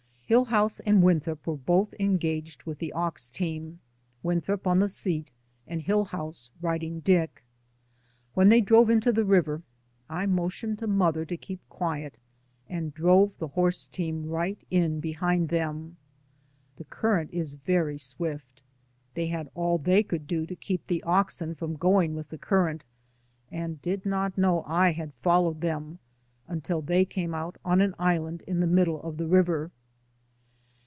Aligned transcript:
Hillhouse 0.33 0.79
and 0.85 1.03
Winthrop 1.03 1.45
were 1.45 1.57
both 1.57 1.93
en 1.99 2.15
gaged 2.15 2.63
with 2.63 2.77
the 2.79 2.93
ox 2.93 3.27
team, 3.27 3.81
Winthrop 4.23 4.65
on 4.65 4.79
the 4.79 4.87
seat 4.87 5.29
and 5.67 5.81
Hillhouse 5.81 6.51
riding 6.61 7.01
Dick. 7.01 7.43
When 8.33 8.47
they 8.47 8.61
drove 8.61 8.89
into 8.89 9.11
the 9.11 9.25
river 9.25 9.61
I 10.09 10.25
motioned 10.27 10.79
to 10.79 10.87
mother 10.87 11.25
to 11.25 11.35
keep 11.35 11.59
quiet 11.67 12.17
and 12.69 12.93
drove 12.93 13.37
the 13.39 13.49
horse 13.49 13.85
team 13.87 14.25
right 14.27 14.57
in 14.71 15.01
behind 15.01 15.49
them. 15.49 15.97
The 16.77 16.85
current 16.85 17.29
is 17.33 17.51
very 17.51 17.97
swift; 17.97 18.61
they 19.15 19.27
had 19.27 19.49
all 19.53 19.77
they 19.77 20.01
could 20.01 20.27
do 20.27 20.45
to 20.45 20.55
keep 20.55 20.85
the 20.85 21.03
oxen 21.03 21.55
from 21.55 21.73
going 21.75 22.15
with 22.15 22.29
the 22.29 22.37
current, 22.37 22.85
and 23.51 23.81
did 23.81 24.05
not 24.05 24.37
know 24.37 24.63
I 24.65 24.93
had 24.93 25.13
followed 25.15 25.59
them 25.59 25.99
until 26.47 26.81
they 26.81 27.03
came 27.03 27.33
out 27.33 27.57
on 27.65 27.81
an 27.81 27.93
island 27.99 28.43
in 28.47 28.61
the 28.61 28.65
middle 28.65 29.01
of 29.01 29.17
the 29.17 29.27
river. 29.27 29.71